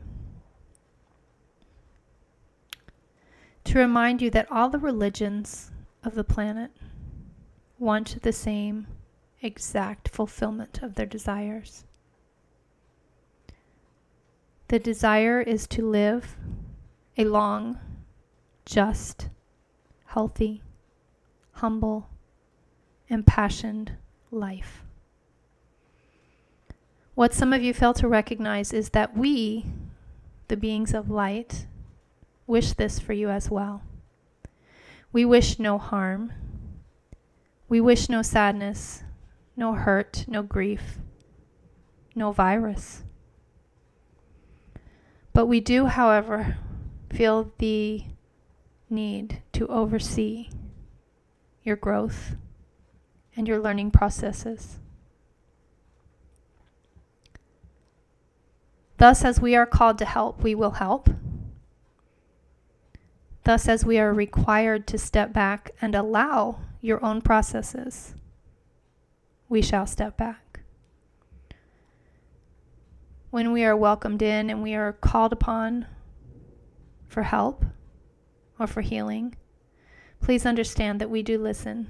to 3.64 3.78
remind 3.78 4.20
you 4.20 4.30
that 4.30 4.50
all 4.52 4.68
the 4.68 4.78
religions 4.78 5.70
of 6.04 6.14
the 6.14 6.24
planet 6.24 6.70
want 7.78 8.22
the 8.22 8.32
same 8.32 8.86
exact 9.40 10.08
fulfillment 10.08 10.82
of 10.82 10.94
their 10.94 11.06
desires. 11.06 11.84
The 14.68 14.78
desire 14.78 15.40
is 15.40 15.66
to 15.68 15.88
live 15.88 16.36
a 17.16 17.24
long, 17.24 17.78
just, 18.66 19.30
healthy, 20.06 20.62
humble, 21.52 22.08
impassioned 23.08 23.92
life. 24.30 24.85
What 27.16 27.32
some 27.32 27.54
of 27.54 27.62
you 27.62 27.72
fail 27.72 27.94
to 27.94 28.06
recognize 28.06 28.74
is 28.74 28.90
that 28.90 29.16
we, 29.16 29.64
the 30.48 30.56
beings 30.56 30.92
of 30.92 31.08
light, 31.08 31.66
wish 32.46 32.74
this 32.74 32.98
for 32.98 33.14
you 33.14 33.30
as 33.30 33.50
well. 33.50 33.80
We 35.14 35.24
wish 35.24 35.58
no 35.58 35.78
harm. 35.78 36.34
We 37.70 37.80
wish 37.80 38.10
no 38.10 38.20
sadness, 38.20 39.02
no 39.56 39.72
hurt, 39.72 40.26
no 40.28 40.42
grief, 40.42 40.98
no 42.14 42.32
virus. 42.32 43.02
But 45.32 45.46
we 45.46 45.58
do, 45.60 45.86
however, 45.86 46.58
feel 47.10 47.50
the 47.56 48.04
need 48.90 49.40
to 49.54 49.66
oversee 49.68 50.50
your 51.62 51.76
growth 51.76 52.36
and 53.34 53.48
your 53.48 53.58
learning 53.58 53.90
processes. 53.92 54.80
Thus, 58.98 59.24
as 59.24 59.40
we 59.40 59.54
are 59.54 59.66
called 59.66 59.98
to 59.98 60.04
help, 60.04 60.42
we 60.42 60.54
will 60.54 60.72
help. 60.72 61.10
Thus, 63.44 63.68
as 63.68 63.84
we 63.84 63.98
are 63.98 64.12
required 64.12 64.86
to 64.88 64.98
step 64.98 65.32
back 65.32 65.70
and 65.80 65.94
allow 65.94 66.60
your 66.80 67.04
own 67.04 67.20
processes, 67.20 68.14
we 69.48 69.60
shall 69.60 69.86
step 69.86 70.16
back. 70.16 70.60
When 73.30 73.52
we 73.52 73.64
are 73.64 73.76
welcomed 73.76 74.22
in 74.22 74.48
and 74.48 74.62
we 74.62 74.74
are 74.74 74.94
called 74.94 75.32
upon 75.32 75.86
for 77.06 77.24
help 77.24 77.64
or 78.58 78.66
for 78.66 78.80
healing, 78.80 79.36
please 80.20 80.46
understand 80.46 81.00
that 81.00 81.10
we 81.10 81.22
do 81.22 81.38
listen. 81.38 81.86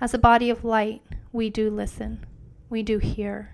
As 0.00 0.12
a 0.12 0.18
body 0.18 0.50
of 0.50 0.64
light, 0.64 1.02
we 1.32 1.48
do 1.48 1.70
listen, 1.70 2.26
we 2.68 2.82
do 2.82 2.98
hear. 2.98 3.53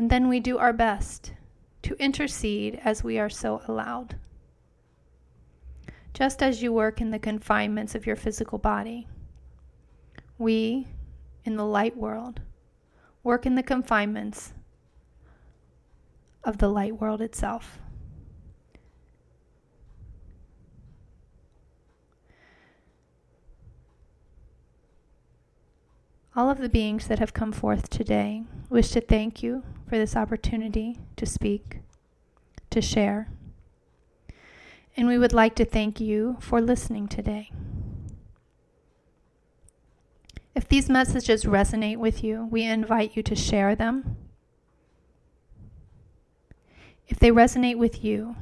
And 0.00 0.08
then 0.08 0.30
we 0.30 0.40
do 0.40 0.56
our 0.56 0.72
best 0.72 1.34
to 1.82 1.94
intercede 2.02 2.80
as 2.82 3.04
we 3.04 3.18
are 3.18 3.28
so 3.28 3.60
allowed. 3.68 4.16
Just 6.14 6.42
as 6.42 6.62
you 6.62 6.72
work 6.72 7.02
in 7.02 7.10
the 7.10 7.18
confinements 7.18 7.94
of 7.94 8.06
your 8.06 8.16
physical 8.16 8.56
body, 8.56 9.08
we, 10.38 10.88
in 11.44 11.56
the 11.56 11.66
light 11.66 11.98
world, 11.98 12.40
work 13.22 13.44
in 13.44 13.56
the 13.56 13.62
confinements 13.62 14.54
of 16.44 16.56
the 16.56 16.68
light 16.70 16.98
world 16.98 17.20
itself. 17.20 17.79
All 26.36 26.48
of 26.48 26.58
the 26.58 26.68
beings 26.68 27.08
that 27.08 27.18
have 27.18 27.34
come 27.34 27.50
forth 27.50 27.90
today 27.90 28.44
wish 28.68 28.90
to 28.90 29.00
thank 29.00 29.42
you 29.42 29.64
for 29.88 29.98
this 29.98 30.14
opportunity 30.14 31.00
to 31.16 31.26
speak, 31.26 31.80
to 32.70 32.80
share. 32.80 33.28
And 34.96 35.08
we 35.08 35.18
would 35.18 35.32
like 35.32 35.56
to 35.56 35.64
thank 35.64 35.98
you 36.00 36.36
for 36.40 36.60
listening 36.60 37.08
today. 37.08 37.50
If 40.54 40.68
these 40.68 40.88
messages 40.88 41.44
resonate 41.44 41.96
with 41.96 42.22
you, 42.22 42.46
we 42.48 42.62
invite 42.62 43.16
you 43.16 43.24
to 43.24 43.34
share 43.34 43.74
them. 43.74 44.16
If 47.08 47.18
they 47.18 47.32
resonate 47.32 47.76
with 47.76 48.04
you, 48.04 48.36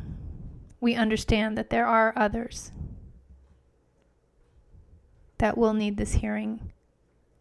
we 0.78 0.94
understand 0.94 1.56
that 1.56 1.70
there 1.70 1.86
are 1.86 2.12
others 2.16 2.70
that 5.38 5.56
will 5.56 5.72
need 5.72 5.96
this 5.96 6.14
hearing 6.14 6.72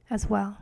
as 0.10 0.30
well. 0.30 0.58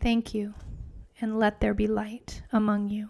Thank 0.00 0.34
you, 0.34 0.52
and 1.20 1.38
let 1.38 1.60
there 1.60 1.72
be 1.72 1.86
light 1.86 2.42
among 2.52 2.90
you. 2.90 3.08